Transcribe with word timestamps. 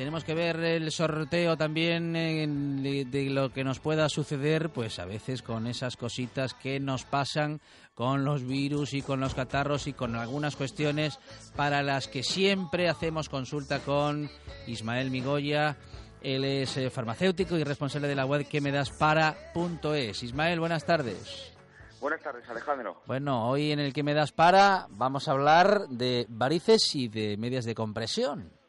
tenemos 0.00 0.24
que 0.24 0.32
ver 0.32 0.56
el 0.60 0.90
sorteo 0.90 1.58
también 1.58 2.14
de, 2.14 3.06
de, 3.06 3.28
lo 3.28 3.52
que 3.52 3.64
nos 3.64 3.80
pueda 3.80 4.08
suceder, 4.08 4.70
pues 4.70 4.98
a 4.98 5.04
veces 5.04 5.42
con 5.42 5.66
esas 5.66 5.98
cositas 5.98 6.54
que 6.54 6.80
nos 6.80 7.04
pasan 7.04 7.60
con 7.94 8.24
los 8.24 8.46
virus 8.46 8.94
y 8.94 9.02
con 9.02 9.20
los 9.20 9.34
catarros 9.34 9.86
y 9.88 9.92
con 9.92 10.16
algunas 10.16 10.56
cuestiones 10.56 11.18
para 11.54 11.82
las 11.82 12.08
que 12.08 12.22
siempre 12.22 12.88
hacemos 12.88 13.28
consulta 13.28 13.80
con 13.80 14.30
Ismael 14.66 15.10
Migoya. 15.10 15.76
Él 16.22 16.46
es 16.46 16.78
eh, 16.78 16.88
farmacéutico 16.88 17.58
y 17.58 17.64
responsable 17.64 18.08
de 18.08 18.14
la 18.14 18.24
web 18.24 18.48
que 18.48 18.62
me 18.62 18.72
das 18.72 18.88
para.es. 18.92 20.22
Ismael, 20.22 20.60
buenas 20.60 20.86
tardes. 20.86 21.52
Buenas 22.00 22.22
tardes, 22.22 22.48
Alejandro. 22.48 23.02
Bueno, 23.04 23.50
hoy 23.50 23.70
en 23.70 23.80
el 23.80 23.92
que 23.92 24.02
me 24.02 24.14
das 24.14 24.32
para 24.32 24.86
vamos 24.88 25.28
a 25.28 25.32
hablar 25.32 25.88
de 25.90 26.24
varices 26.30 26.94
y 26.94 27.08
de 27.08 27.36
medias 27.36 27.66
de 27.66 27.74
compresión. 27.74 28.59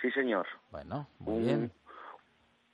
Sí, 0.00 0.10
señor. 0.12 0.46
Bueno, 0.70 1.08
muy 1.18 1.40
bien. 1.42 1.72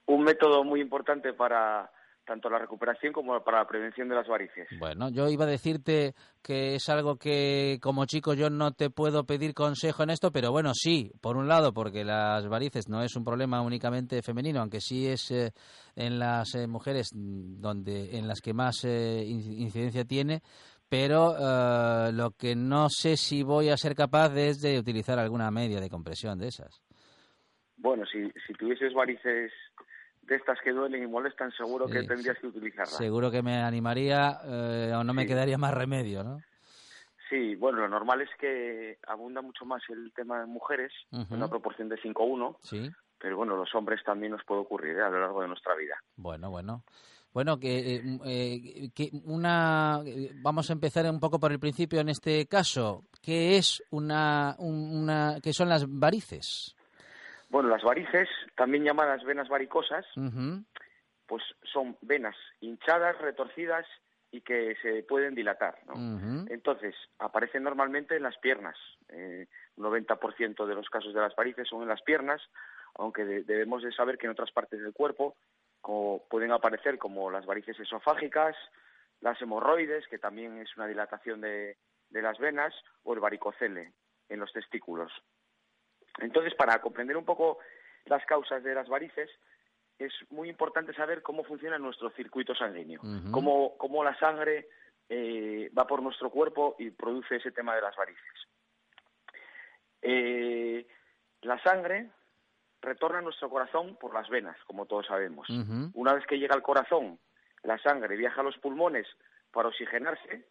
Un 0.07 0.23
método 0.23 0.65
muy 0.65 0.81
importante 0.81 1.33
para 1.33 1.91
tanto 2.25 2.49
la 2.49 2.59
recuperación 2.59 3.13
como 3.13 3.39
para 3.43 3.59
la 3.59 3.67
prevención 3.67 4.09
de 4.09 4.15
las 4.15 4.27
varices. 4.27 4.67
Bueno, 4.79 5.11
yo 5.11 5.29
iba 5.29 5.45
a 5.45 5.49
decirte 5.49 6.15
que 6.43 6.75
es 6.75 6.89
algo 6.89 7.17
que 7.17 7.79
como 7.81 8.07
chico 8.07 8.35
yo 8.35 8.51
no 8.51 8.73
te 8.73 8.91
puedo 8.91 9.25
pedir 9.25 9.55
consejo 9.55 10.03
en 10.03 10.11
esto, 10.11 10.33
pero 10.33 10.51
bueno, 10.51 10.73
sí, 10.75 11.13
por 11.21 11.37
un 11.37 11.49
lado, 11.49 11.73
porque 11.73 12.05
las 12.05 12.47
varices 12.49 12.89
no 12.89 13.03
es 13.03 13.15
un 13.17 13.25
problema 13.25 13.61
únicamente 13.63 14.23
femenino, 14.23 14.61
aunque 14.61 14.81
sí 14.81 15.07
es 15.07 15.31
eh, 15.31 15.53
en 15.95 16.19
las 16.19 16.55
eh, 16.55 16.67
mujeres 16.67 17.11
donde 17.13 18.17
en 18.17 18.27
las 18.27 18.41
que 18.41 18.55
más 18.55 18.85
eh, 18.85 19.23
incidencia 19.25 20.05
tiene, 20.05 20.43
pero 20.89 21.35
lo 22.13 22.31
que 22.33 22.55
no 22.55 22.89
sé 22.89 23.17
si 23.17 23.43
voy 23.43 23.69
a 23.69 23.77
ser 23.77 23.97
capaz 23.97 24.37
es 24.37 24.61
de 24.61 24.79
utilizar 24.79 25.19
alguna 25.19 25.51
media 25.51 25.81
de 25.81 25.91
compresión 25.91 26.39
de 26.39 26.49
esas. 26.49 26.84
Bueno, 27.85 28.07
si, 28.07 28.33
si 28.47 28.55
tuvieses 28.55 28.95
varices 28.95 29.53
de 30.23 30.37
estas 30.37 30.59
que 30.65 30.73
duelen 30.73 31.03
y 31.03 31.07
molestan, 31.07 31.53
seguro 31.53 31.87
que 31.87 32.03
tendrías 32.05 32.39
que 32.39 32.47
utilizarlas. 32.47 32.97
Seguro 32.97 33.31
que 33.31 33.43
me 33.43 33.59
animaría 33.59 34.39
eh, 34.43 34.93
o 34.97 35.05
no 35.05 35.13
me 35.13 35.27
quedaría 35.27 35.59
más 35.59 35.75
remedio, 35.75 36.25
¿no? 36.25 36.41
Sí, 37.29 37.55
bueno, 37.57 37.81
lo 37.81 37.89
normal 37.91 38.23
es 38.23 38.31
que 38.41 38.97
abunda 39.07 39.43
mucho 39.43 39.67
más 39.67 39.83
el 39.91 40.15
tema 40.15 40.41
de 40.41 40.47
mujeres, 40.47 40.93
en 41.13 41.27
una 41.31 41.49
proporción 41.49 41.91
de 41.91 41.97
5-1. 41.97 42.57
Sí. 42.63 42.91
Pero 43.19 43.37
bueno, 43.37 43.55
los 43.55 43.75
hombres 43.75 44.01
también 44.03 44.33
nos 44.33 44.45
puede 44.45 44.63
ocurrir 44.63 44.97
¿eh? 44.97 45.03
a 45.03 45.11
lo 45.11 45.21
largo 45.21 45.43
de 45.43 45.49
nuestra 45.49 45.75
vida. 45.75 45.97
Bueno, 46.17 46.51
bueno. 46.51 46.85
Bueno, 47.35 47.59
que, 47.59 48.01
eh, 48.25 48.91
que 48.95 49.11
una 49.25 50.01
vamos 50.37 50.71
a 50.71 50.73
empezar 50.73 51.05
un 51.11 51.21
poco 51.21 51.39
por 51.39 51.53
el 51.53 51.61
principio 51.61 52.01
en 52.01 52.09
este 52.09 52.47
caso. 52.47 53.05
¿Qué 53.21 53.59
es 53.59 53.83
una, 53.91 54.55
una 54.59 55.39
qué 55.43 55.53
son 55.53 55.69
las 55.69 55.85
varices? 55.87 56.75
Bueno, 57.55 57.69
las 57.69 57.85
varices, 57.85 58.29
también 58.57 58.83
llamadas 58.83 59.23
venas 59.23 59.49
varicosas, 59.49 60.05
pues 61.25 61.45
son 61.63 61.97
venas 62.03 62.35
hinchadas, 62.61 63.17
retorcidas 63.19 63.87
y 64.33 64.41
que 64.41 64.75
se 64.83 65.05
pueden 65.05 65.37
dilatar. 65.37 65.79
¿no? 65.87 65.95
Entonces, 66.51 66.97
aparecen 67.21 67.63
normalmente 67.63 68.17
en 68.17 68.25
las 68.25 68.37
piernas. 68.39 68.75
Eh, 69.09 69.47
90% 69.77 70.67
de 70.67 70.75
los 70.75 70.91
casos 70.91 71.15
de 71.15 71.21
las 71.21 71.37
varices 71.37 71.69
son 71.69 71.83
en 71.83 71.89
las 71.91 72.03
piernas, 72.03 72.43
aunque 72.97 73.25
debemos 73.25 73.85
de 73.85 73.93
saber 73.93 74.19
que 74.19 74.27
en 74.27 74.33
otras 74.33 74.51
partes 74.51 74.83
del 74.83 74.93
cuerpo 74.93 75.37
pueden 76.29 76.51
aparecer 76.51 76.99
como 76.99 77.31
las 77.31 77.47
varices 77.47 77.79
esofágicas, 77.79 78.57
las 79.21 79.41
hemorroides, 79.41 80.09
que 80.09 80.19
también 80.19 80.59
es 80.59 80.77
una 80.77 80.89
dilatación 80.89 81.41
de 81.41 81.77
las 82.11 82.37
venas, 82.41 82.75
o 83.05 83.15
el 83.15 83.21
varicocele 83.21 83.93
en 84.29 84.41
los 84.41 84.53
testículos. 84.53 85.13
Entonces, 86.19 86.55
para 86.55 86.81
comprender 86.81 87.17
un 87.17 87.25
poco 87.25 87.59
las 88.07 88.25
causas 88.27 88.63
de 88.63 88.75
las 88.75 88.89
varices, 88.89 89.31
es 89.99 90.13
muy 90.31 90.49
importante 90.49 90.93
saber 90.95 91.23
cómo 91.23 91.45
funciona 91.45 91.79
nuestro 91.79 92.11
circuito 92.11 92.55
sanguíneo, 92.55 93.01
cómo, 93.31 94.05
la 94.05 94.19
sangre 94.19 94.69
eh, 95.09 95.71
va 95.77 95.87
por 95.87 96.03
nuestro 96.03 96.31
cuerpo 96.31 96.77
y 96.79 96.91
produce 96.91 97.37
ese 97.37 97.53
tema 97.53 97.75
de 97.75 97.83
las 97.83 97.97
varices. 97.97 98.49
Eh, 100.03 100.87
la 101.43 101.63
sangre 101.63 102.11
retorna 102.83 103.19
a 103.19 103.23
nuestro 103.23 103.49
corazón 103.49 103.97
por 103.97 104.13
las 104.13 104.29
venas, 104.29 104.57
como 104.67 104.87
todos 104.87 105.07
sabemos. 105.07 105.49
Una 105.95 106.15
vez 106.15 106.27
que 106.27 106.39
llega 106.39 106.55
al 106.55 106.63
corazón, 106.63 107.19
la 107.63 107.79
sangre 107.79 108.17
viaja 108.17 108.41
a 108.41 108.45
los 108.45 108.59
pulmones 108.59 109.07
para 109.51 109.69
oxigenarse 109.69 110.47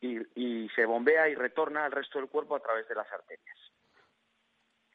y, 0.00 0.18
y 0.34 0.68
se 0.70 0.84
bombea 0.84 1.28
y 1.28 1.34
retorna 1.34 1.84
al 1.84 1.92
resto 1.92 2.18
del 2.18 2.28
cuerpo 2.28 2.56
a 2.56 2.60
través 2.60 2.86
de 2.88 2.94
las 2.94 3.10
arterias. 3.10 3.56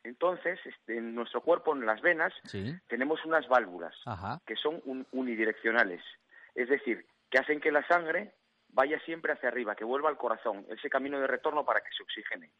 Entonces, 0.03 0.59
este, 0.65 0.97
en 0.97 1.15
nuestro 1.15 1.41
cuerpo, 1.41 1.73
en 1.73 1.85
las 1.85 2.01
venas, 2.01 2.33
tenemos 2.87 3.23
unas 3.25 3.47
válvulas 3.47 3.95
que 4.45 4.55
son 4.55 4.81
unidireccionales. 5.11 6.01
Es 6.55 6.69
decir, 6.69 7.05
que 7.29 7.39
hacen 7.39 7.61
que 7.61 7.71
la 7.71 7.87
sangre 7.87 8.33
vaya 8.69 8.99
siempre 9.05 9.33
hacia 9.33 9.49
arriba, 9.49 9.75
que 9.75 9.85
vuelva 9.85 10.09
al 10.09 10.17
corazón, 10.17 10.65
ese 10.69 10.89
camino 10.89 11.19
de 11.19 11.27
retorno 11.27 11.63
para 11.63 11.81
que 11.81 11.91
se 11.95 12.03
oxigene. 12.03 12.51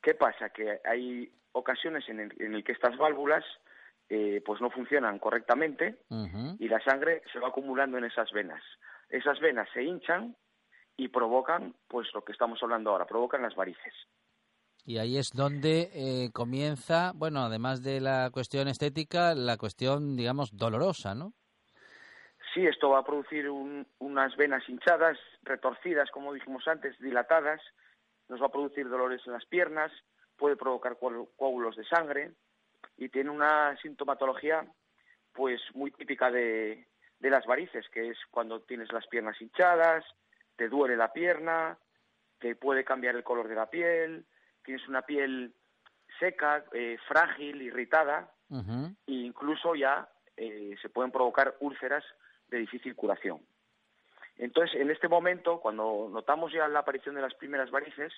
¿Qué 0.00 0.14
pasa? 0.14 0.50
Que 0.50 0.80
hay 0.84 1.30
ocasiones 1.52 2.08
en 2.08 2.20
el, 2.20 2.64
que 2.64 2.72
estas 2.72 2.96
válvulas 2.96 3.44
eh, 4.08 4.42
pues 4.44 4.60
no 4.60 4.70
funcionan 4.70 5.18
correctamente 5.18 5.96
y 6.58 6.68
la 6.68 6.80
sangre 6.80 7.22
se 7.32 7.38
va 7.38 7.48
acumulando 7.48 7.98
en 7.98 8.04
esas 8.04 8.30
venas. 8.32 8.62
Esas 9.08 9.40
venas 9.40 9.68
se 9.72 9.82
hinchan 9.82 10.36
y 10.96 11.08
provocan, 11.08 11.74
pues 11.88 12.08
lo 12.14 12.24
que 12.24 12.32
estamos 12.32 12.62
hablando 12.62 12.90
ahora, 12.90 13.06
provocan 13.06 13.42
las 13.42 13.54
varices. 13.54 13.94
Y 14.84 14.98
ahí 14.98 15.16
es 15.16 15.30
donde 15.32 15.90
eh, 15.94 16.30
comienza, 16.32 17.12
bueno, 17.14 17.40
además 17.40 17.82
de 17.82 18.00
la 18.00 18.30
cuestión 18.30 18.68
estética, 18.68 19.34
la 19.34 19.56
cuestión, 19.56 20.14
digamos, 20.14 20.54
dolorosa, 20.56 21.14
¿no? 21.14 21.32
Sí, 22.52 22.66
esto 22.66 22.90
va 22.90 22.98
a 22.98 23.04
producir 23.04 23.48
unas 23.50 24.36
venas 24.36 24.62
hinchadas, 24.68 25.18
retorcidas, 25.42 26.10
como 26.10 26.32
dijimos 26.32 26.68
antes, 26.68 26.96
dilatadas, 27.00 27.60
nos 28.28 28.40
va 28.40 28.46
a 28.46 28.52
producir 28.52 28.88
dolores 28.88 29.22
en 29.26 29.32
las 29.32 29.44
piernas, 29.46 29.90
puede 30.36 30.56
provocar 30.56 30.98
coágulos 30.98 31.76
de 31.76 31.84
sangre 31.84 32.32
y 32.96 33.08
tiene 33.08 33.30
una 33.30 33.76
sintomatología 33.82 34.64
pues 35.32 35.60
muy 35.74 35.90
típica 35.90 36.30
de 36.30 36.86
las 37.20 37.44
varices, 37.46 37.88
que 37.88 38.10
es 38.10 38.18
cuando 38.30 38.60
tienes 38.60 38.92
las 38.92 39.06
piernas 39.08 39.40
hinchadas, 39.40 40.04
te 40.56 40.68
duele 40.68 40.96
la 40.96 41.12
pierna, 41.12 41.76
te 42.38 42.54
puede 42.54 42.84
cambiar 42.84 43.16
el 43.16 43.24
color 43.24 43.48
de 43.48 43.54
la 43.54 43.70
piel, 43.70 44.26
tienes 44.64 44.86
una 44.88 45.02
piel 45.02 45.54
seca, 46.18 46.64
eh, 46.72 46.98
frágil, 47.06 47.62
irritada, 47.62 48.30
e 48.50 49.12
incluso 49.12 49.74
ya 49.74 50.08
eh, 50.36 50.76
se 50.80 50.88
pueden 50.88 51.10
provocar 51.10 51.56
úlceras 51.60 52.04
de 52.48 52.58
difícil 52.58 52.94
curación. 52.94 53.40
Entonces, 54.36 54.80
en 54.80 54.90
este 54.90 55.08
momento, 55.08 55.60
cuando 55.60 56.08
notamos 56.12 56.52
ya 56.52 56.68
la 56.68 56.80
aparición 56.80 57.14
de 57.14 57.22
las 57.22 57.34
primeras 57.34 57.70
varices, 57.70 58.12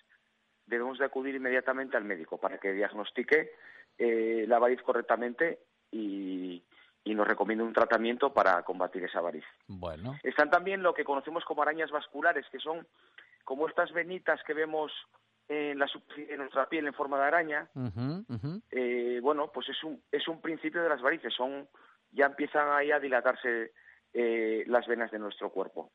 debemos 0.66 0.98
de 0.98 1.04
acudir 1.04 1.34
inmediatamente 1.34 1.96
al 1.96 2.04
médico 2.04 2.38
para 2.38 2.58
que 2.58 2.72
diagnostique 2.72 3.52
eh, 3.98 4.44
la 4.48 4.58
variz 4.58 4.82
correctamente 4.82 5.60
y, 5.90 6.62
y, 7.04 7.14
nos 7.14 7.26
recomiende 7.26 7.64
un 7.64 7.72
tratamiento 7.72 8.32
para 8.32 8.62
combatir 8.62 9.04
esa 9.04 9.20
variz. 9.20 9.44
Bueno. 9.68 10.18
Están 10.22 10.50
también 10.50 10.82
lo 10.82 10.92
que 10.92 11.04
conocemos 11.04 11.44
como 11.44 11.62
arañas 11.62 11.90
vasculares, 11.90 12.46
que 12.50 12.58
son 12.58 12.86
como 13.44 13.68
estas 13.68 13.92
venitas 13.92 14.42
que 14.42 14.54
vemos 14.54 14.92
en 15.48 15.78
la 15.78 15.86
de 16.16 16.36
nuestra 16.36 16.68
piel 16.68 16.86
en 16.86 16.94
forma 16.94 17.18
de 17.18 17.24
araña, 17.24 17.68
eh, 18.70 19.20
bueno, 19.22 19.50
pues 19.52 19.68
es 19.68 19.84
un, 19.84 20.02
es 20.10 20.26
un 20.28 20.40
principio 20.40 20.82
de 20.82 20.88
las 20.88 21.00
varices, 21.00 21.32
son, 21.34 21.68
ya 22.10 22.26
empiezan 22.26 22.68
ahí 22.70 22.90
a 22.90 22.98
dilatarse 22.98 23.72
eh, 24.12 24.64
las 24.66 24.86
venas 24.86 25.10
de 25.10 25.18
nuestro 25.18 25.50
cuerpo. 25.50 25.92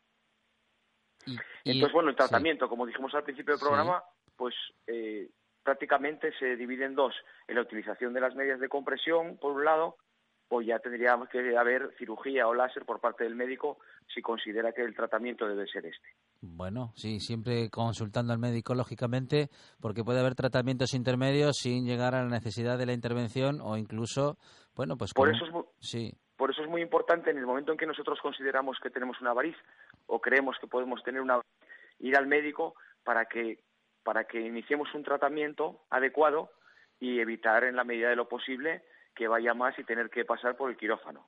Entonces, 1.64 1.94
bueno, 1.94 2.10
el 2.10 2.16
tratamiento, 2.16 2.70
como 2.70 2.86
dijimos 2.86 3.14
al 3.14 3.24
principio 3.24 3.54
del 3.54 3.62
programa, 3.62 4.04
pues 4.36 4.56
eh, 4.88 5.30
prácticamente 5.64 6.32
se 6.40 6.56
divide 6.56 6.86
en 6.86 6.96
dos, 6.96 7.14
en 7.48 7.56
la 7.56 7.62
utilización 7.62 8.14
de 8.14 8.22
las 8.22 8.36
medias 8.36 8.60
de 8.60 8.70
compresión, 8.70 9.38
por 9.38 9.52
un 9.52 9.66
lado, 9.66 9.98
o 10.50 10.62
ya 10.62 10.80
tendríamos 10.80 11.30
que 11.30 11.56
haber 11.56 11.94
cirugía 11.98 12.48
o 12.48 12.54
láser 12.54 12.86
por 12.86 13.00
parte 13.00 13.24
del 13.24 13.36
médico 13.36 13.80
si 14.14 14.22
considera 14.22 14.74
que 14.74 14.82
el 14.82 14.96
tratamiento 14.96 15.48
debe 15.48 15.68
ser 15.68 15.86
este. 15.86 16.10
Bueno, 16.42 16.92
sí, 16.96 17.20
siempre 17.20 17.70
consultando 17.70 18.34
al 18.34 18.40
médico, 18.40 18.74
lógicamente, 18.74 19.50
porque 19.80 20.04
puede 20.04 20.20
haber 20.20 20.34
tratamientos 20.34 20.96
intermedios 20.96 21.58
sin 21.58 21.86
llegar 21.86 22.16
a 22.16 22.24
la 22.24 22.30
necesidad 22.30 22.80
de 22.80 22.88
la 22.88 22.94
intervención 22.94 23.62
o 23.62 23.78
incluso, 23.78 24.38
bueno, 24.76 24.98
pues... 24.98 25.14
Por, 25.14 25.30
eso 25.30 25.46
es 25.46 25.52
muy, 25.52 25.64
sí. 25.80 26.12
por 26.38 26.50
eso 26.50 26.64
es 26.64 26.70
muy 26.70 26.82
importante 26.82 27.30
en 27.30 27.38
el 27.38 27.46
momento 27.46 27.72
en 27.72 27.78
que 27.78 27.86
nosotros 27.86 28.18
consideramos 28.24 28.78
que 28.82 28.90
tenemos 28.90 29.22
una 29.22 29.34
variz 29.34 29.56
o 30.08 30.20
creemos 30.20 30.58
que 30.60 30.66
podemos 30.66 31.04
tener 31.04 31.22
una 31.22 31.42
ir 32.00 32.18
al 32.18 32.26
médico 32.26 32.74
para 33.04 33.26
que, 33.26 33.60
para 34.04 34.24
que 34.24 34.42
iniciemos 34.42 34.94
un 34.96 35.04
tratamiento 35.04 35.82
adecuado 35.92 36.50
y 37.00 37.20
evitar 37.20 37.66
en 37.66 37.76
la 37.76 37.84
medida 37.84 38.10
de 38.10 38.16
lo 38.16 38.28
posible 38.28 38.84
que 39.16 39.28
vaya 39.28 39.54
más 39.54 39.78
y 39.78 39.84
tener 39.84 40.10
que 40.10 40.26
pasar 40.26 40.56
por 40.56 40.70
el 40.70 40.78
quirófano. 40.78 41.26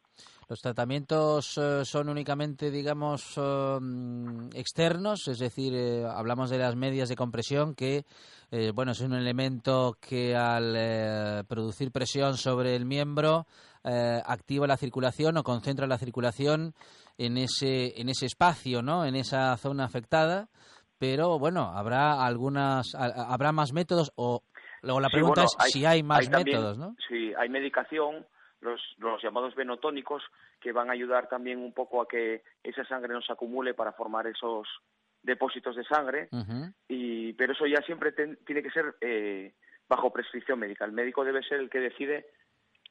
¿Los 0.48 0.62
tratamientos 0.62 1.58
eh, 1.58 1.86
son 1.86 2.10
únicamente, 2.10 2.72
digamos, 2.72 3.38
mm, 3.38 4.50
externos? 4.54 5.28
Es 5.28 5.40
decir, 5.40 5.74
eh, 5.76 6.06
hablamos 6.06 6.50
de 6.50 6.58
las 6.58 6.76
medias 6.76 7.10
de 7.10 7.16
compresión 7.16 7.76
que, 7.76 8.06
eh, 8.52 8.72
bueno, 8.74 8.92
es 8.92 9.02
un 9.02 9.14
elemento 9.14 9.98
que 10.00 10.36
al 10.36 11.46
producir 11.48 11.92
presión 11.92 12.38
sobre 12.38 12.76
el 12.76 12.86
miembro 12.86 13.46
activa 13.84 14.66
la 14.66 14.78
circulación 14.78 15.36
o 15.36 15.44
concentra 15.44 15.88
la 15.88 15.98
circulación 15.98 16.74
en 17.18 17.38
ese, 17.38 18.00
en 18.00 18.08
ese 18.08 18.28
espacio, 18.28 18.82
¿no? 18.82 19.06
En 19.06 19.16
esa 19.16 19.58
zona 19.58 19.84
afectada. 19.84 20.48
Pero, 20.98 21.38
bueno, 21.38 21.64
habrá 21.76 22.24
algunas, 22.26 22.96
habrá 22.96 23.52
más 23.52 23.74
métodos 23.74 24.14
o 24.16 24.44
Luego 24.84 25.00
la 25.00 25.10
pregunta 25.10 25.44
es 25.44 25.56
si 25.72 25.86
hay 25.86 26.04
más 26.04 26.30
métodos, 26.30 26.78
¿no? 26.78 26.96
Sí, 27.08 27.34
hay 27.38 27.50
medicación, 27.50 28.26
los, 28.60 28.82
los 28.98 29.22
llamados 29.24 29.56
venotónicos, 29.56 30.22
que 30.60 30.72
van 30.72 30.90
a 30.90 30.94
ayudar 30.94 31.28
también 31.30 31.60
un 31.60 31.74
poco 31.74 32.02
a 32.02 32.08
que 32.08 32.44
esa 32.62 32.86
sangre 32.86 33.14
no 33.14 33.22
se 33.22 33.32
acumule 33.32 33.74
para 33.74 33.94
formar 33.94 34.28
esos 34.28 34.68
depósitos 35.22 35.78
de 35.78 35.86
sangre, 35.86 36.28
y, 36.90 37.32
pero 37.34 37.54
eso 37.54 37.66
ya 37.66 37.82
siempre 37.86 38.12
tiene 38.12 38.62
que 38.62 38.72
ser 38.72 38.96
eh, 39.00 39.54
bajo 39.88 40.12
prescripción 40.12 40.60
médica. 40.60 40.84
El 40.84 40.92
médico 40.92 41.24
debe 41.24 41.42
ser 41.44 41.62
el 41.62 41.70
que 41.70 41.80
decide 41.80 42.28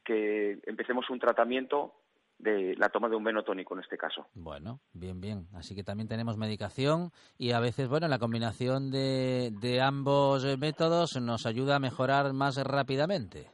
que 0.02 0.58
empecemos 0.64 1.08
un 1.10 1.20
tratamiento 1.20 1.94
de 2.42 2.74
la 2.76 2.88
toma 2.88 3.08
de 3.08 3.16
un 3.16 3.24
venotónico 3.24 3.74
en 3.74 3.80
este 3.80 3.96
caso. 3.96 4.26
Bueno, 4.34 4.80
bien, 4.92 5.20
bien. 5.20 5.46
Así 5.54 5.74
que 5.74 5.84
también 5.84 6.08
tenemos 6.08 6.36
medicación 6.36 7.12
y 7.38 7.52
a 7.52 7.60
veces, 7.60 7.88
bueno, 7.88 8.08
la 8.08 8.18
combinación 8.18 8.90
de, 8.90 9.52
de 9.60 9.80
ambos 9.80 10.44
métodos 10.58 11.16
nos 11.20 11.46
ayuda 11.46 11.76
a 11.76 11.78
mejorar 11.78 12.32
más 12.32 12.56
rápidamente. 12.56 13.50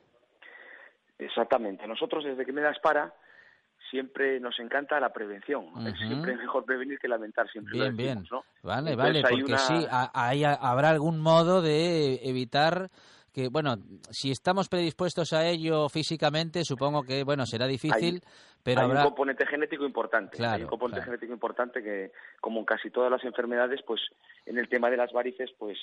Exactamente. 1.19 1.87
Nosotros 1.87 2.25
desde 2.25 2.47
que 2.47 2.53
me 2.53 2.63
das 2.63 2.79
para 2.81 3.13
siempre 3.91 4.41
nos 4.41 4.59
encanta 4.59 4.99
la 5.01 5.13
prevención. 5.13 5.67
Siempre 5.97 6.33
es 6.33 6.39
mejor 6.39 6.65
prevenir 6.65 6.99
que 6.99 7.09
lamentar. 7.09 7.49
Siempre 7.51 7.79
bien, 7.79 7.97
bien. 7.97 8.25
Vale, 8.63 8.97
vale, 8.97 9.23
porque 9.23 9.59
sí, 9.59 9.87
ahí 9.91 10.45
habrá 10.45 10.91
algún 10.91 11.21
modo 11.21 11.63
de 11.63 12.21
evitar 12.23 12.91
que, 13.39 13.49
bueno, 13.49 13.77
si 14.11 14.33
estamos 14.33 14.69
predispuestos 14.69 15.33
a 15.33 15.47
ello 15.47 15.89
físicamente, 15.89 16.65
supongo 16.65 17.05
que, 17.05 17.23
bueno, 17.23 17.47
será 17.47 17.69
difícil, 17.69 18.21
pero 18.65 18.81
hay 18.81 18.91
un 18.91 19.03
componente 19.05 19.47
genético 19.47 19.85
importante. 19.85 20.45
hay 20.45 20.63
un 20.63 20.69
componente 20.69 21.05
genético 21.05 21.33
importante 21.33 21.81
que, 21.81 22.11
como 22.41 22.59
en 22.59 22.65
casi 22.65 22.91
todas 22.91 23.13
las 23.13 23.23
enfermedades, 23.23 23.81
pues 23.87 24.01
en 24.45 24.59
el 24.59 24.69
tema 24.69 24.91
de 24.91 24.97
las 24.97 25.13
varices, 25.13 25.51
pues 25.57 25.79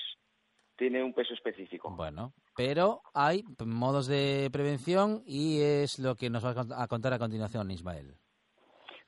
tiene 0.75 1.01
un 1.01 1.13
peso 1.13 1.33
específico. 1.33 1.89
Bueno, 1.95 2.33
pero 2.57 2.99
hay 3.13 3.45
modos 3.65 4.07
de 4.07 4.49
prevención 4.51 5.23
y 5.25 5.61
es 5.61 5.97
lo 5.97 6.15
que 6.15 6.29
nos 6.29 6.43
va 6.43 6.83
a 6.83 6.87
contar 6.87 7.13
a 7.13 7.19
continuación, 7.19 7.71
Ismael. 7.71 8.15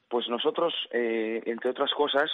Pues 0.07 0.29
nosotros, 0.29 0.73
eh, 0.91 1.43
entre 1.45 1.71
otras 1.71 1.91
cosas, 1.93 2.31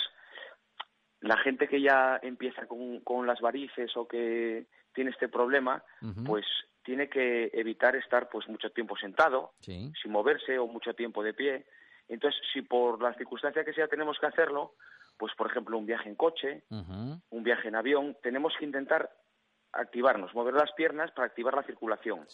la 1.21 1.38
gente 1.38 1.68
que 1.68 1.81
ya 1.81 2.19
empieza 2.21 2.68
con, 2.68 3.00
con 3.00 3.25
las 3.25 3.42
varices 3.42 3.98
o 3.98 4.07
que 4.07 4.68
tiene 4.93 5.11
este 5.11 5.27
problema, 5.27 5.83
pues 6.25 6.45
tiene 6.83 7.09
que 7.09 7.49
evitar 7.53 7.95
estar 7.95 8.29
pues 8.29 8.47
mucho 8.47 8.69
tiempo 8.71 8.95
sentado, 8.97 9.53
sin 9.59 9.93
moverse 10.07 10.57
o 10.59 10.67
mucho 10.67 10.93
tiempo 10.93 11.23
de 11.23 11.33
pie. 11.33 11.65
Entonces, 12.07 12.39
si 12.51 12.61
por 12.61 13.01
la 13.01 13.13
circunstancia 13.13 13.63
que 13.63 13.73
sea 13.73 13.87
tenemos 13.87 14.17
que 14.19 14.27
hacerlo, 14.27 14.75
pues 15.17 15.33
por 15.35 15.49
ejemplo 15.49 15.77
un 15.77 15.85
viaje 15.85 16.09
en 16.09 16.15
coche, 16.15 16.63
un 16.69 17.43
viaje 17.43 17.67
en 17.67 17.75
avión, 17.75 18.17
tenemos 18.21 18.53
que 18.59 18.65
intentar 18.65 19.09
activarnos, 19.71 20.33
mover 20.35 20.53
las 20.53 20.71
piernas 20.73 21.11
para 21.11 21.27
activar 21.27 21.55
la 21.55 21.63
circulación. 21.63 22.25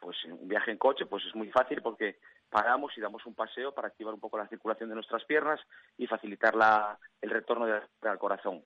Pues 0.00 0.22
un 0.26 0.48
viaje 0.48 0.70
en 0.70 0.78
coche 0.78 1.06
pues 1.06 1.24
es 1.24 1.34
muy 1.34 1.50
fácil 1.50 1.80
porque 1.80 2.18
paramos 2.50 2.92
y 2.96 3.00
damos 3.00 3.24
un 3.26 3.34
paseo 3.34 3.72
para 3.72 3.88
activar 3.88 4.12
un 4.12 4.20
poco 4.20 4.36
la 4.36 4.48
circulación 4.48 4.88
de 4.90 4.96
nuestras 4.96 5.24
piernas 5.24 5.60
y 5.96 6.06
facilitar 6.06 6.54
la, 6.54 6.98
el 7.20 7.30
retorno 7.30 7.66
al 8.02 8.18
corazón. 8.18 8.62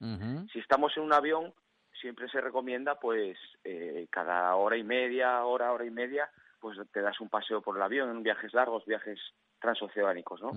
Si 0.52 0.58
estamos 0.58 0.96
en 0.96 1.04
un 1.04 1.12
avión, 1.12 1.54
siempre 2.00 2.28
se 2.28 2.40
recomienda 2.40 2.98
pues 2.98 3.38
eh, 3.64 4.06
cada 4.10 4.54
hora 4.56 4.76
y 4.76 4.84
media, 4.84 5.44
hora, 5.44 5.72
hora 5.72 5.84
y 5.84 5.90
media, 5.90 6.30
pues 6.60 6.78
te 6.92 7.00
das 7.00 7.20
un 7.20 7.28
paseo 7.28 7.60
por 7.60 7.76
el 7.76 7.82
avión 7.82 8.10
en 8.10 8.22
viajes 8.22 8.52
largos, 8.54 8.84
viajes 8.86 9.18
transoceánicos, 9.60 10.40
¿no? 10.40 10.52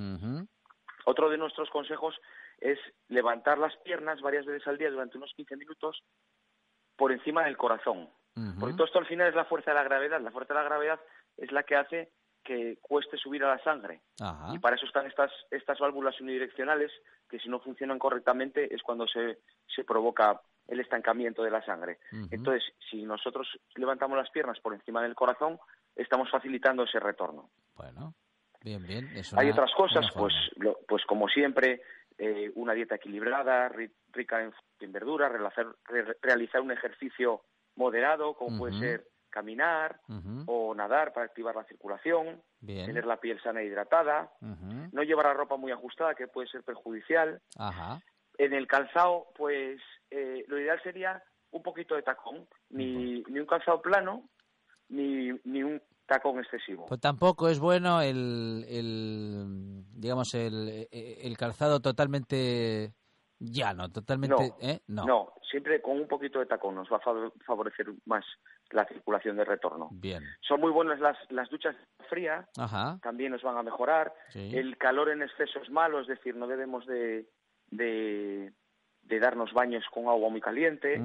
Otro 1.05 1.29
de 1.29 1.37
nuestros 1.37 1.69
consejos 1.69 2.15
es 2.59 2.79
levantar 3.07 3.57
las 3.57 3.75
piernas 3.77 4.21
varias 4.21 4.45
veces 4.45 4.67
al 4.67 4.77
día 4.77 4.91
durante 4.91 5.17
unos 5.17 5.33
15 5.35 5.57
minutos 5.57 6.03
por 6.95 7.11
encima 7.11 7.43
del 7.43 7.57
corazón. 7.57 8.09
Porque 8.59 8.75
todo 8.75 8.85
esto 8.85 8.99
al 8.99 9.07
final 9.07 9.27
es 9.27 9.35
la 9.35 9.45
fuerza 9.45 9.71
de 9.71 9.75
la 9.75 9.83
gravedad. 9.83 10.21
La 10.21 10.31
fuerza 10.31 10.53
de 10.53 10.59
la 10.59 10.65
gravedad 10.65 10.99
es 11.37 11.51
la 11.51 11.63
que 11.63 11.75
hace 11.75 12.11
que 12.43 12.77
cueste 12.81 13.17
subir 13.17 13.43
a 13.43 13.55
la 13.55 13.63
sangre. 13.63 14.01
Y 14.53 14.59
para 14.59 14.75
eso 14.75 14.85
están 14.85 15.05
estas, 15.05 15.31
estas 15.49 15.79
válvulas 15.79 16.19
unidireccionales 16.21 16.91
que 17.29 17.39
si 17.39 17.49
no 17.49 17.59
funcionan 17.59 17.99
correctamente 17.99 18.73
es 18.73 18.81
cuando 18.83 19.07
se, 19.07 19.39
se 19.67 19.83
provoca 19.83 20.41
el 20.71 20.79
estancamiento 20.79 21.43
de 21.43 21.51
la 21.51 21.63
sangre. 21.63 21.99
Entonces, 22.31 22.63
si 22.89 23.03
nosotros 23.03 23.45
levantamos 23.75 24.17
las 24.17 24.29
piernas 24.29 24.57
por 24.61 24.73
encima 24.73 25.03
del 25.03 25.15
corazón, 25.15 25.59
estamos 25.95 26.31
facilitando 26.31 26.83
ese 26.83 26.97
retorno. 26.99 27.49
Bueno, 27.75 28.13
bien, 28.63 28.81
bien. 28.87 29.09
Hay 29.35 29.49
otras 29.49 29.71
cosas, 29.75 30.05
pues, 30.15 30.33
pues 30.87 31.03
como 31.05 31.27
siempre, 31.27 31.81
eh, 32.17 32.51
una 32.55 32.73
dieta 32.73 32.95
equilibrada, 32.95 33.69
rica 34.13 34.41
en, 34.79 34.91
verduras, 34.93 35.29
realizar, 35.29 35.67
realizar 36.21 36.61
un 36.61 36.71
ejercicio 36.71 37.41
moderado, 37.75 38.33
como 38.33 38.57
puede 38.57 38.79
ser 38.79 39.07
caminar 39.29 39.99
o 40.45 40.73
nadar 40.73 41.13
para 41.13 41.25
activar 41.25 41.55
la 41.55 41.63
circulación, 41.65 42.41
tener 42.65 43.05
la 43.05 43.17
piel 43.17 43.41
sana 43.41 43.61
e 43.61 43.65
hidratada, 43.65 44.31
no 44.39 45.03
llevar 45.03 45.25
la 45.25 45.33
ropa 45.33 45.57
muy 45.57 45.71
ajustada, 45.73 46.15
que 46.15 46.27
puede 46.27 46.47
ser 46.47 46.63
perjudicial. 46.63 47.41
En 48.43 48.53
el 48.53 48.65
calzado, 48.65 49.27
pues 49.35 49.79
eh, 50.09 50.43
lo 50.47 50.59
ideal 50.59 50.81
sería 50.81 51.21
un 51.51 51.61
poquito 51.61 51.93
de 51.93 52.01
tacón, 52.01 52.47
ni, 52.71 53.21
ni 53.21 53.39
un 53.39 53.45
calzado 53.45 53.79
plano, 53.83 54.29
ni, 54.89 55.29
ni 55.43 55.61
un 55.61 55.79
tacón 56.07 56.39
excesivo. 56.39 56.87
Pues 56.87 56.99
tampoco 56.99 57.49
es 57.49 57.59
bueno 57.59 58.01
el, 58.01 58.65
el 58.67 59.83
digamos, 59.93 60.33
el, 60.33 60.87
el 60.91 61.37
calzado 61.37 61.81
totalmente 61.81 62.95
llano, 63.37 63.91
totalmente... 63.91 64.49
No, 64.49 64.57
¿eh? 64.59 64.79
no, 64.87 65.05
no. 65.05 65.33
siempre 65.47 65.79
con 65.79 65.99
un 65.99 66.07
poquito 66.07 66.39
de 66.39 66.47
tacón 66.47 66.73
nos 66.73 66.89
va 66.91 66.97
a 66.97 67.31
favorecer 67.45 67.93
más 68.05 68.25
la 68.71 68.85
circulación 68.85 69.37
de 69.37 69.45
retorno. 69.45 69.89
Bien. 69.91 70.23
Son 70.39 70.59
muy 70.59 70.71
buenas 70.71 70.99
las, 70.99 71.17
las 71.29 71.47
duchas 71.49 71.75
frías, 72.09 72.49
también 73.03 73.33
nos 73.33 73.43
van 73.43 73.57
a 73.57 73.63
mejorar. 73.63 74.11
El 74.33 74.77
calor 74.77 75.09
en 75.09 75.21
exceso 75.21 75.59
es 75.61 75.69
malo, 75.69 75.99
es 75.99 76.07
decir, 76.07 76.35
no 76.35 76.47
debemos 76.47 76.87
de, 76.87 77.27
de, 77.71 78.53
darnos 79.19 79.51
baños 79.53 79.83
con 79.93 80.07
agua 80.07 80.29
muy 80.29 80.39
caliente 80.39 81.01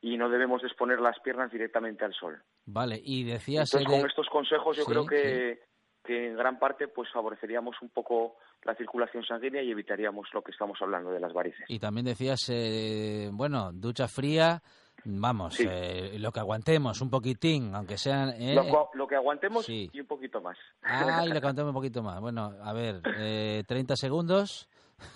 y 0.00 0.16
no 0.16 0.28
debemos 0.28 0.62
exponer 0.64 1.00
las 1.00 1.18
piernas 1.20 1.50
directamente 1.50 2.04
al 2.04 2.12
sol. 2.12 2.42
Vale, 2.66 3.00
y 3.02 3.24
decías... 3.24 3.72
Entonces, 3.72 3.98
con 3.98 4.08
estos 4.08 4.28
consejos 4.28 4.76
yo 4.76 4.84
creo 4.84 5.06
que, 5.06 5.60
que 6.04 6.28
en 6.28 6.36
gran 6.36 6.58
parte 6.58 6.88
pues 6.88 7.10
favoreceríamos 7.12 7.76
un 7.82 7.88
poco 7.90 8.36
la 8.64 8.74
circulación 8.74 9.24
sanguínea 9.24 9.62
y 9.62 9.70
evitaríamos 9.70 10.28
lo 10.32 10.42
que 10.42 10.52
estamos 10.52 10.78
hablando 10.80 11.10
de 11.10 11.20
las 11.20 11.32
varices. 11.32 11.64
Y 11.68 11.78
también 11.78 12.06
decías, 12.06 12.40
eh, 12.50 13.30
bueno, 13.32 13.70
ducha 13.72 14.06
fría, 14.06 14.62
vamos, 15.04 15.58
eh, 15.60 16.16
lo 16.18 16.32
que 16.32 16.40
aguantemos, 16.40 17.00
un 17.00 17.10
poquitín, 17.10 17.74
aunque 17.74 17.96
sean... 17.96 18.30
Eh, 18.40 18.54
lo, 18.54 19.06
que 19.06 19.16
aguantemos 19.16 19.68
y 19.68 19.88
un 19.98 20.06
poquito 20.06 20.40
más. 20.40 20.56
Ah, 20.82 21.22
y 21.24 21.28
lo 21.28 21.32
que 21.34 21.38
aguantemos 21.38 21.70
un 21.70 21.74
poquito 21.74 22.02
más. 22.02 22.20
Bueno, 22.20 22.54
a 22.62 22.72
ver, 22.72 23.00
eh, 23.18 23.64
30 23.66 23.96
segundos. 23.96 24.68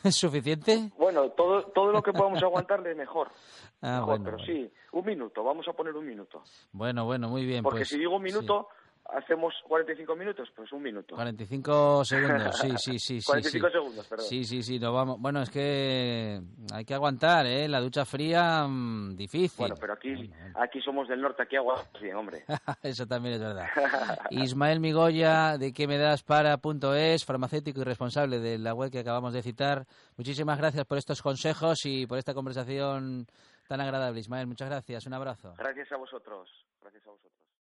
¿Es 0.02 0.16
suficiente? 0.16 0.90
Bueno, 0.98 1.30
todo, 1.30 1.64
todo 1.66 1.92
lo 1.92 2.02
que 2.02 2.12
podamos 2.12 2.42
aguantar 2.42 2.82
de 2.82 2.94
mejor. 2.94 3.28
Ah, 3.86 4.00
bueno, 4.02 4.24
pero 4.24 4.38
sí, 4.38 4.72
un 4.92 5.04
minuto, 5.04 5.44
vamos 5.44 5.68
a 5.68 5.74
poner 5.74 5.94
un 5.94 6.06
minuto. 6.06 6.42
Bueno, 6.72 7.04
bueno, 7.04 7.28
muy 7.28 7.44
bien. 7.44 7.62
Porque 7.62 7.80
pues, 7.80 7.90
si 7.90 7.98
digo 7.98 8.16
un 8.16 8.22
minuto, 8.22 8.68
hacemos 9.10 9.54
45 9.66 10.16
minutos, 10.16 10.48
pues 10.54 10.72
un 10.72 10.82
minuto. 10.82 11.14
45 11.14 12.04
segundos, 12.04 12.58
sí, 12.58 12.70
sí, 12.78 12.98
sí. 12.98 13.20
45 13.26 13.70
segundos, 13.70 14.06
perdón. 14.06 14.26
Sí, 14.26 14.44
sí, 14.44 14.62
sí, 14.62 14.78
vamos. 14.78 15.20
Bueno, 15.20 15.42
es 15.42 15.50
que 15.50 16.40
hay 16.72 16.84
que 16.84 16.94
aguantar, 16.94 17.46
¿eh? 17.46 17.68
La 17.68 17.80
ducha 17.80 18.04
fría, 18.04 18.66
mm, 18.66 19.16
difícil. 19.16 19.58
Bueno, 19.58 19.76
pero 19.80 19.94
aquí, 19.94 20.30
aquí 20.54 20.80
somos 20.80 21.08
del 21.08 21.20
norte, 21.20 21.42
aquí 21.42 21.56
agua 21.56 21.82
bien, 22.00 22.16
hombre. 22.16 22.44
Eso 22.82 23.06
también 23.06 23.34
es 23.34 23.40
verdad. 23.40 23.66
Ismael 24.30 24.80
Migoya, 24.80 25.58
de 25.58 25.72
que 25.72 25.86
me 25.86 25.98
das 25.98 26.22
para.es, 26.22 27.24
farmacéutico 27.24 27.80
y 27.80 27.84
responsable 27.84 28.40
de 28.40 28.58
la 28.58 28.74
web 28.74 28.90
que 28.90 29.00
acabamos 29.00 29.32
de 29.32 29.42
citar. 29.42 29.86
Muchísimas 30.16 30.58
gracias 30.58 30.84
por 30.86 30.98
estos 30.98 31.22
consejos 31.22 31.84
y 31.84 32.06
por 32.06 32.18
esta 32.18 32.34
conversación 32.34 33.26
tan 33.68 33.80
agradable, 33.80 34.20
Ismael. 34.20 34.46
Muchas 34.46 34.68
gracias. 34.68 35.06
Un 35.06 35.14
abrazo. 35.14 35.54
Gracias 35.56 35.90
a 35.92 35.96
vosotros. 35.96 36.48
Gracias 36.80 37.06
a 37.06 37.10
vosotros. 37.10 37.43